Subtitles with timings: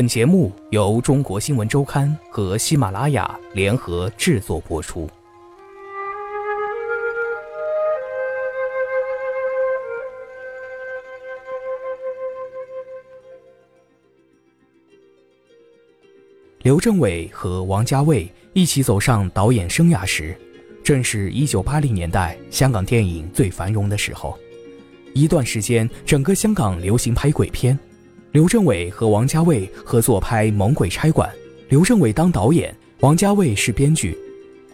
[0.00, 5.06] 本节目由中国新闻周刊和喜马拉雅联合制作播出。
[16.62, 20.34] 刘镇伟和王家卫一起走上导演生涯时，
[20.82, 24.38] 正是一九八零年代香港电影最繁荣的时候。
[25.12, 27.78] 一段时间，整个香港流行拍鬼片。
[28.32, 31.28] 刘镇伟和王家卫合作拍《猛鬼差馆》，
[31.68, 34.16] 刘镇伟当导演，王家卫是编剧。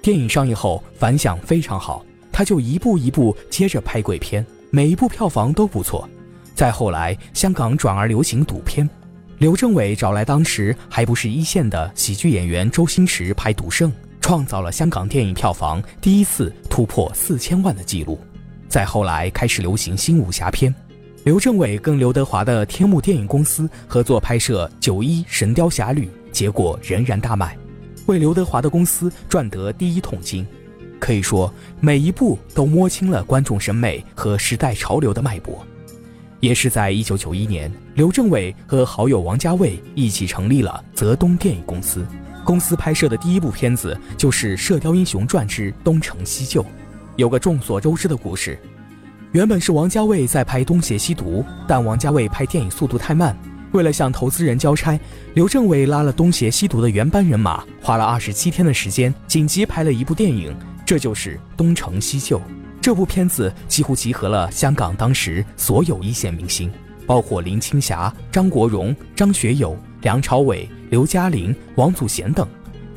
[0.02, 6.06] 电影上映后反响非常好，他就一步一步接着拍鬼片，每一部票房都不错。
[6.54, 8.86] 再后来，香港转而流行赌片，
[9.38, 18.20] 刘镇伟找来当时还不是一线的喜剧演员周星驰拍《赌圣》，创造了香港电影票房第一次突破四千万的纪录。
[18.68, 20.74] 再后来，开始流行新武侠片。
[21.26, 27.58] 刘镇伟跟刘德华的天幕电影公司合作拍摄《九一神雕侠侣》，结果仍然大卖，
[28.06, 30.46] 为刘德华的公司赚得第一桶金。
[31.00, 35.66] 可以说，每一部都摸清了观众审美和时代潮流的脉搏。
[36.38, 42.06] 也是在一九九一年，刘镇伟和好友王家卫一起成立了泽东电影公司，
[42.44, 46.62] 公司拍摄的第一部片子就是《射雕英雄传之东成西就》。
[47.16, 48.56] 有个众所周知的故事。
[49.32, 53.36] 原本是王家卫在拍《东邪西毒》，但王家卫拍电影速度太慢，
[53.72, 54.98] 为了向投资人交差，
[55.34, 62.38] 刘镇伟拉了《东邪西毒》的原班人马，花了二十七天的时间，紧急拍了一部电影，这就是《东成西就》。
[62.80, 66.70] 这部片子几乎集合了香港当时所有一线明星，
[67.04, 72.48] 包括林青霞、张国荣、张学友、梁朝伟、刘嘉玲、王祖贤等。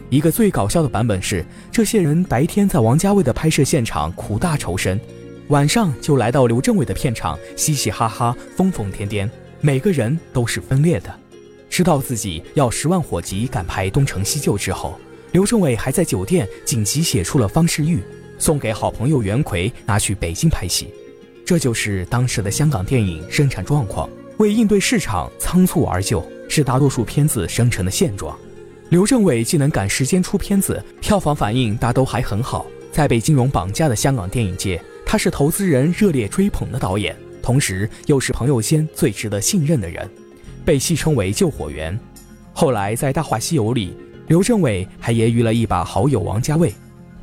[0.09, 5.00] 一个最搞笑的版本是，这些人白天在王家卫的拍摄现场苦大仇深。
[5.50, 9.28] 晚上就来到刘镇伟的片场，嘻嘻哈哈，疯疯癫癫，
[9.61, 11.11] 每个人都是分裂的。
[11.72, 15.00] 知道自己要十万火急赶拍《东成西就》之后，
[15.31, 18.00] 刘镇伟还在酒店紧急写出了方世玉，
[18.38, 20.94] 送给好朋友袁奎，拿去北京拍戏。
[21.44, 24.07] 这就是当时的香港电影生产状况。
[24.38, 28.38] 为应对市场，仓促而就，是大多数片子生成的现状。
[28.90, 34.79] 刘镇伟既能赶时间出片子，票房反应大都还很好，在被金融绑架的香港电影界。
[35.12, 40.08] 他是投资人热烈追捧的导演，同时又是朋友间最值得信任的人，
[40.64, 42.00] 被戏称为“救火员”。
[42.53, 43.97] 后来在《大话西游》里，
[44.28, 46.70] 刘镇伟还揶揄了一把好友王家卫。《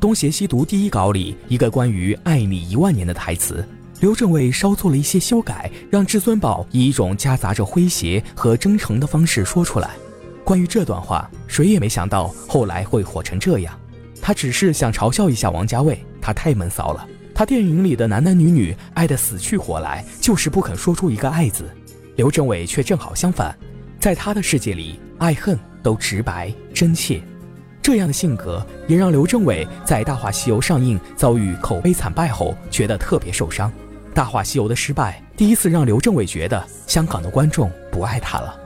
[0.01, 3.65] 东邪西毒》第一稿里一个关于“爱你一万年”的台词，
[4.01, 9.91] 刘镇伟稍做了一些修改，让至尊宝以一种夹杂着诙谐和真诚的方式说出来。
[10.43, 13.73] 关于这段话，谁也没想到后来会火成这样。
[14.21, 17.07] 他只是想嘲笑一下王家卫，他太闷骚了。
[17.37, 21.69] 他电影里的男男女女爱得死去活来，就是不肯说出一个爱字。
[22.15, 23.55] 刘镇伟却正好相反，
[23.99, 27.21] 在他的世界里，爱恨都直白真切。
[27.79, 33.69] 这样的性格也让刘镇伟在《大话西游》上映遭遇口碑惨败后，觉得特别受伤。
[34.15, 38.59] 《大话西游》的失败，第一次让刘镇伟觉得香港的观众不爱他了。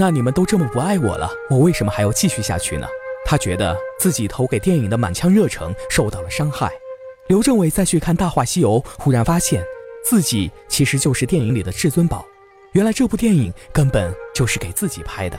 [0.00, 2.86] 那你们都这么不爱我了，我为什么还要继续下去呢？
[3.24, 6.70] 他觉得自己投给电影的满腔热诚受到了伤害。
[7.26, 9.60] 刘镇伟再去看《大话西游》，忽然发现
[10.04, 12.24] 自己其实就是电影里的至尊宝。
[12.74, 15.36] 原来这部电影根本就是给自己拍的。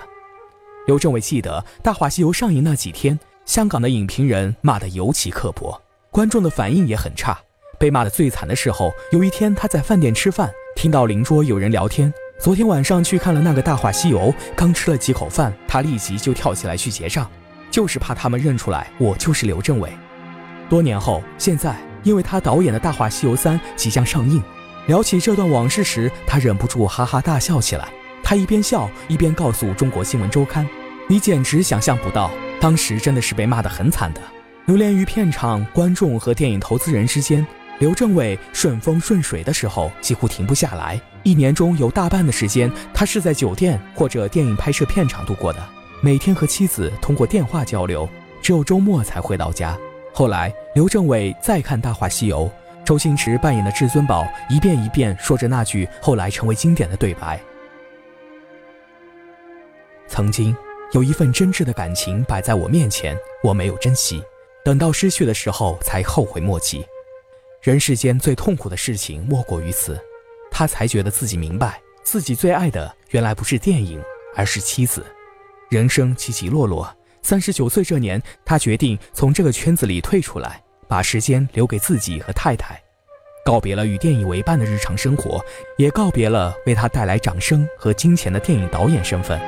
[0.88, 5.82] 刘镇伟记得《大话西游》上映那几天，香港的影评人骂得尤其刻薄，
[6.12, 7.40] 观众的反应也很差。
[7.80, 12.14] 被骂得最惨的时候，有一天他在饭店吃饭，听到邻桌有人聊天。
[12.40, 14.20] 昨天晚上去看了那个《大话西游》，
[14.56, 17.30] 刚吃了几口饭，他立即就跳起来去结账，
[17.70, 19.92] 就是怕他们认出来我就是刘镇伟。
[20.70, 24.42] 多年后，现在因为他导演的《大话西游三》即将上映，
[24.88, 27.90] 聊起这段往事时，他忍不住哈哈大笑起来。
[28.24, 30.66] 他一边笑一边告诉《中国新闻周刊》
[31.10, 32.32] ：“你简直想象不到，
[32.62, 34.22] 当时真的是被骂得很惨的，
[34.66, 37.46] 流连于片场、观众和电影投资人之间。
[37.80, 45.60] 刘镇伟顺风顺水的时候几乎停不下来。”一年中有大半的时间，他是在酒店或者电影拍摄片场度过的。
[46.02, 48.08] 每天和妻子通过电话交流，
[48.42, 49.78] 只有周末才回到家。
[50.14, 52.50] 后来，刘镇伟再看《大话西游》，
[52.86, 57.40] 周星驰扮演的至尊宝一遍一遍说着那句后来成为经典的对白
[60.08, 60.56] ：“曾经
[60.94, 64.24] 有一份真挚的感情摆在我面前，我没有珍惜，
[64.64, 66.86] 等到失去的时候才后悔莫及。
[67.62, 70.00] 人世间最痛苦的事情莫过于此。”
[70.52, 74.02] 他才觉得自己明白，自己最爱的原来不是电影，
[74.36, 75.06] 而是妻子。
[75.70, 76.92] 人生起起落落，
[77.22, 82.82] 三十九岁这年，他决定从这个圈子里退出来，把时间留给自己和太太，
[83.46, 85.40] 告别了与电影为伴的日常生活，
[85.78, 89.40] 也告别了为他带来掌声和金钱的电影导演身份。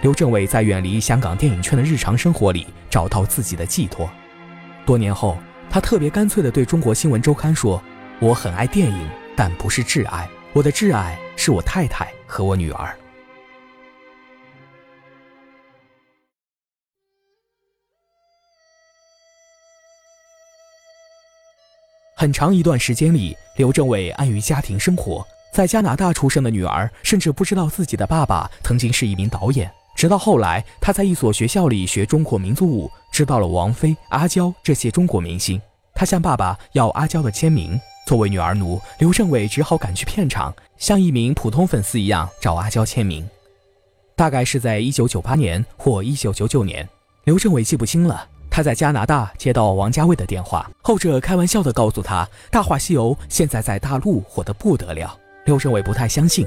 [0.00, 4.08] 刘镇伟在远离香港电影圈的日常生活里找到自己的寄托。
[4.86, 5.36] 多年后，
[5.70, 7.82] 他特别干脆地对中国新闻周刊说
[8.20, 12.96] ：“我很爱电影，但不是挚爱，我的挚爱是我太太和我女儿。”
[22.16, 25.24] 很长一段时间里，刘镇伟安于家庭生活。
[25.52, 29.70] 在加拿大出生的女儿甚至不知道自己的爸爸曾经是一名导演。
[29.98, 35.60] 直到后来，他在一所学校里学中国民族舞，知道了王菲、阿娇这些中国明星。
[35.92, 37.76] 他向爸爸要阿娇的签名。
[38.06, 43.28] 作为女儿奴，刘镇伟只好赶去片场，像一名普通粉丝一样找阿娇签名。
[44.14, 46.88] 大概是在一九九八年或一九九九年，
[47.24, 48.24] 刘镇伟记不清了。
[48.48, 55.18] 他在加拿大接到王家卫的电话，后者开玩笑地告诉他，《大话西游》现在在大陆火得不得了。
[55.44, 56.46] 刘镇伟不太相信，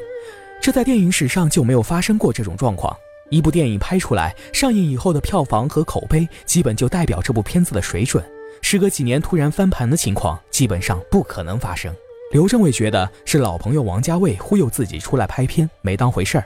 [0.61, 2.95] 这在电影史上就没有发生过这种状况。
[3.31, 8.23] 一部电影拍出来，上映以后的票房和口碑，基本就代表这部片子的水准。
[8.61, 11.95] 时隔几年突然翻盘的情况，基本上不可能发生。
[12.31, 16.45] 刘镇伟觉得是老朋友王家卫忽悠自己出来拍片，没当回事儿。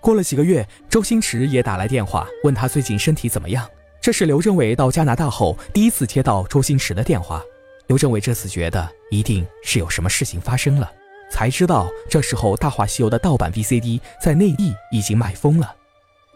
[0.00, 3.66] 过了几个月，周星驰也打来电话，问他最近身体怎么样。
[4.00, 7.40] 这是刘镇伟到加拿大后第一次接到周星驰的电话。
[7.86, 10.90] 刘镇伟这次觉得一定是有什么事情发生了，
[11.30, 15.74] 才知道这时候《大话西游》的盗版 VCD 在内地已经卖疯了。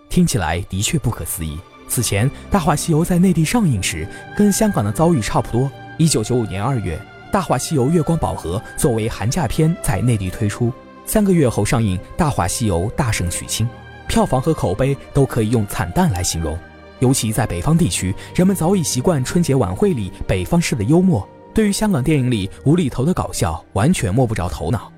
[0.08, 1.58] 听起来的确不可思议。
[1.86, 4.06] 此前，《大话西游》在内地上映时，
[4.36, 5.70] 跟香港的遭遇差不多。
[5.96, 6.96] 一九九五年二月，
[7.32, 10.72] 《大话西游月光宝盒》作为寒假片在内地推出，
[11.06, 13.66] 三个月后上映，《大话西游》大胜取亲，
[14.06, 16.58] 票房和口碑都可以用惨淡来形容。
[17.00, 24.92] 尤其在北方地区，人们早已习惯春节晚会里北方式的幽默，对于香港电影里无厘头的搞笑完全摸不着头脑。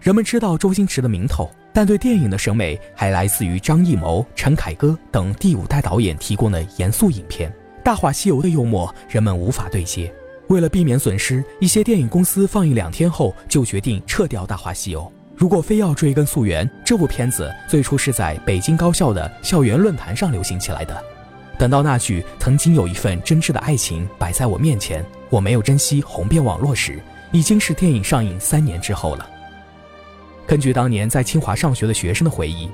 [0.00, 7.50] 人们知道周星驰的名头，但对电影的审美还来自于张艺谋、陈凯歌等第五代导演提供的严肃影片。
[7.82, 10.10] 《大话西游》的幽默，人们无法对接。
[10.46, 15.00] 为了避免损失，一些电影公司放映两天后就决定撤掉《大话西游》。
[15.34, 21.04] 如果非要追根溯源，这部片子最初是在北京高校的校园论坛上流行起来的。
[21.58, 29.28] 等到那句“曾经有一份真挚的爱情摆在我面前，我没有珍惜”红遍网络时，已经是电影上映三年之后了。
[30.46, 32.68] 根据当年在清华上学的学生的回忆，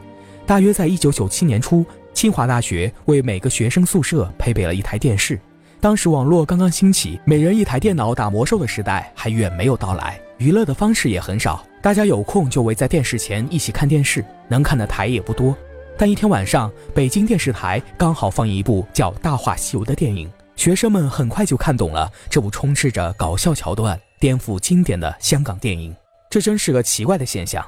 [0.46, 5.38] 大约在一九九七年初，清华大学为每个学生宿舍配备了一台电视。
[5.80, 15.56] 当时网络刚刚兴起，每人一台电脑打魔兽的时代还远没有到来，娱乐的方式也很少，大家有空就围在电视前一起看电视，能看的台也不多。
[15.96, 25.94] 但一天晚上，北京电视台刚好放一部叫《大话西游》的电影，学生们很快就看懂了这部充斥着搞笑桥段、颠覆经典的香港电影。
[26.30, 27.62] 这真是个奇怪的现象。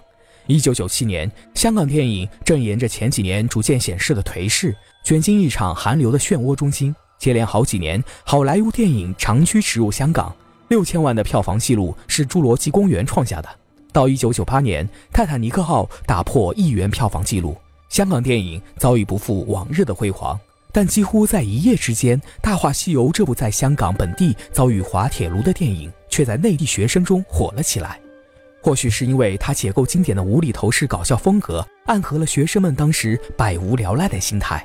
[0.47, 4.75] 一九九七年，香港电影正沿着前几年逐渐显示的颓势，
[5.05, 6.95] 卷进一场寒流的漩涡中心。
[7.19, 10.35] 接连好几年，好莱坞电影长驱直入香港，
[10.69, 13.49] 六千万的票房纪录是《侏罗纪公园》创下的。
[13.93, 17.57] 到一九九八年，《泰坦尼克号》打破亿元票房纪录。
[17.89, 20.39] 香港电影早已不复往日的辉煌，
[20.73, 28.02] 但几乎在一夜之间，《大话西游》这部在香港本地遭遇滑铁卢的电影，却在内地学生中火了起来。
[28.63, 34.65] 或许是因为它解构经典的无厘头式搞笑风格，暗合了学生们当时百无聊赖的心态；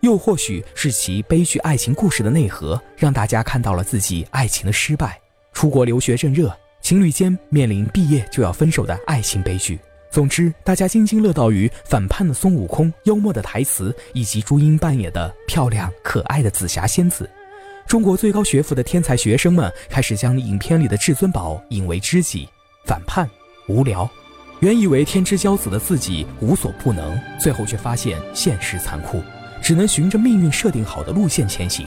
[0.00, 5.16] 又或许是其悲剧爱情故事的内核，让大家看到了自己爱情的失败。
[5.52, 9.78] 出国留学正热，情侣间面临毕业就要分手的爱情悲剧。
[10.10, 17.30] 总之，大家津津乐道于反叛的孙悟空、幽默的台词，以及朱茵扮演的漂亮可爱的紫霞仙子。
[17.86, 22.48] 中国最高学府的天才学生们开始将影片里的至尊宝引为知己。
[22.86, 23.28] 反叛，
[23.66, 24.08] 无聊。
[24.60, 29.20] 原以为天之骄子的自己无所不能，最后却发现现实残酷，
[29.60, 31.86] 只能循着命运设定好的路线前行。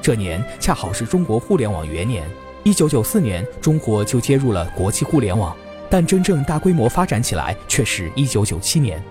[0.00, 2.24] 这年恰好是中国互联网元年，
[2.62, 5.54] 一九九四年，中国就接入了国际互联网。
[5.90, 9.02] 但真正大规模发展起来却是一九九七年，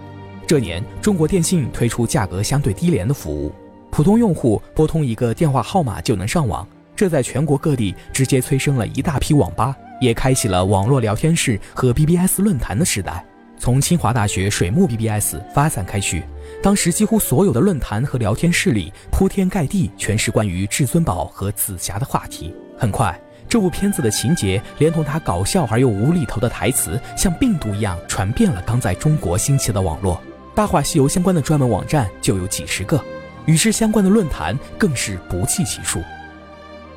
[0.47, 3.53] 这年中国电信推出价格相对低廉的服务，
[3.91, 13.23] 普通用户拨通一个电话号码就能上网，这在全国各地直接催生了一大批网吧，也开启了网络聊天室和 BBS 论坛的时代。
[13.57, 16.23] 从清华大学水木 BBS 发散开去，
[16.61, 23.17] 当时几乎所有的论坛和聊天室里铺天盖地全是关于至尊宝和紫霞的话题，很快。
[23.47, 30.15] 这部片子的情节，连同他搞笑而又无厘头的台词，像病毒一样传遍了刚在中国兴起的网络。
[30.55, 33.01] 《大话西游》相关的专门网站就有几十个。
[33.45, 36.01] 与之相关的论坛更是不计其数。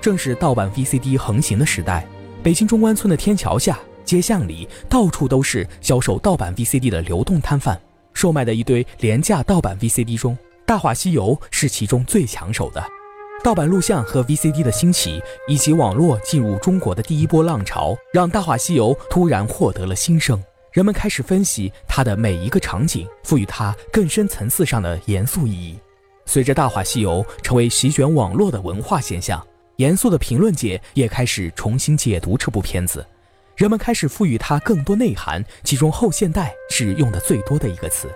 [0.00, 2.06] 正是盗版 VCD 横行的时代，
[2.40, 7.78] 北京中关村的天桥下、街巷里，到处都是销售盗版 VCD 的流动摊贩，
[8.14, 12.82] 售卖的一堆廉价盗版 VCD 中，《大话西游》是其中最抢手的。
[13.42, 20.42] 盗版录像和 VCD 的兴起，以及网络进入中国的第一波浪潮，让《大话西游》突然获得了新生。
[20.72, 25.76] 人们开始分析它的每一个场景，赋予它更深层次上的严肃意义。
[26.24, 29.44] 随着《大话西游》成为席卷网络的文化现象，
[29.78, 33.06] 严肃的评论界也开始重新解读这部片子。
[33.54, 38.10] 人们开始赋予它更多内涵，其中“后现代”是用的最多的一个词。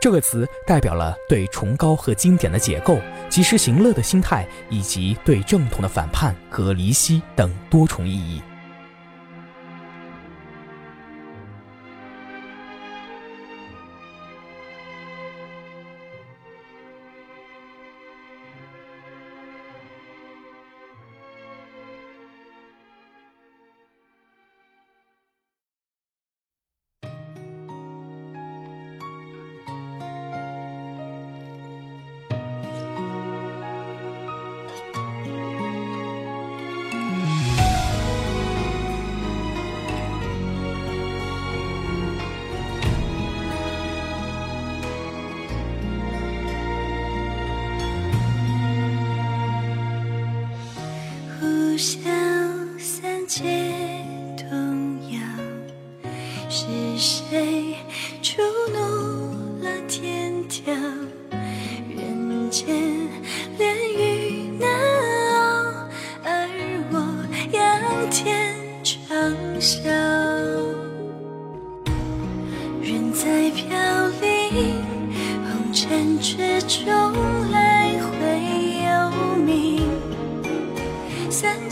[0.00, 8.40] 这个词代表了对崇高和经典的解构、及时行乐的心态，以及对正统的反叛和离析等多重意义。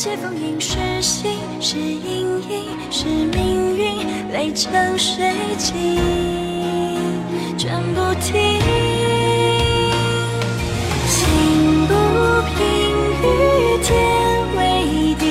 [0.03, 1.31] 是风影，是心，
[1.61, 6.01] 是阴影，是命运，泪成水晶，
[7.59, 8.59] 转不停。
[11.07, 11.93] 心不
[12.57, 12.65] 平，
[13.21, 13.25] 与
[13.83, 13.93] 天
[14.57, 14.59] 为
[15.19, 15.29] 定，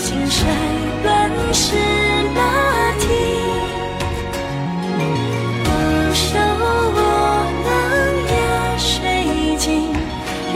[0.00, 0.36] 兴衰
[1.04, 1.76] 乱世
[2.34, 2.40] 马
[2.98, 3.04] 蹄。
[5.62, 5.70] 我
[6.12, 6.26] 手
[6.90, 6.98] 握
[7.62, 7.70] 能
[8.34, 8.34] 压
[8.76, 9.94] 水晶，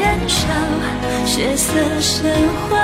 [0.00, 0.42] 燃烧
[1.24, 1.70] 血色
[2.00, 2.28] 神
[2.68, 2.79] 话。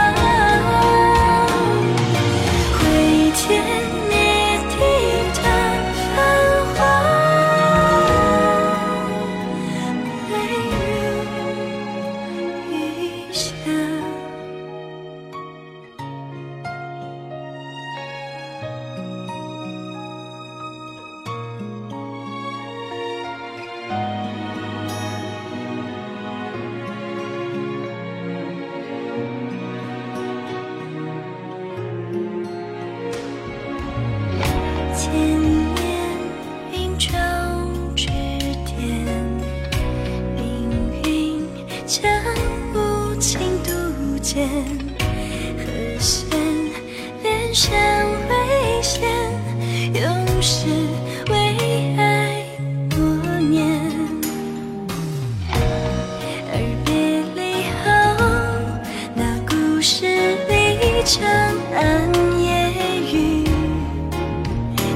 [36.99, 37.87] 和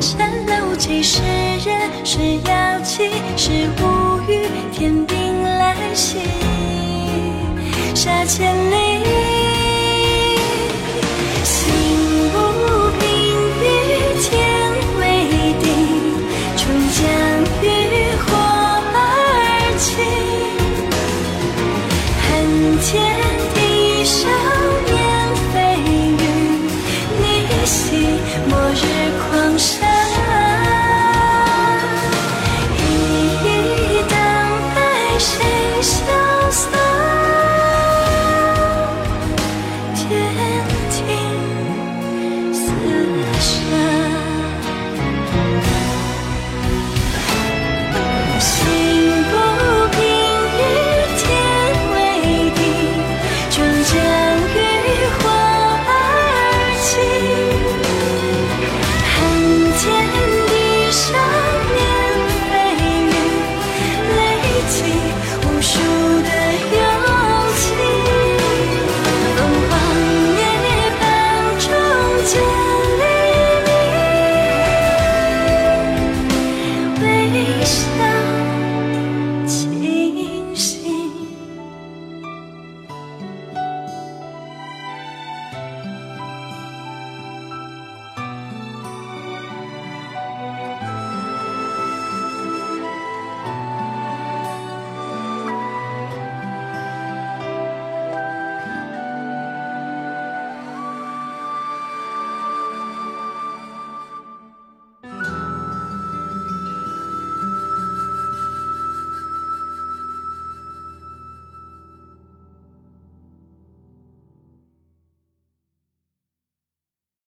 [0.00, 3.50] 山岚无期是人是妖气是
[3.82, 6.20] 无欲，天兵来袭，
[7.94, 9.19] 杀千里。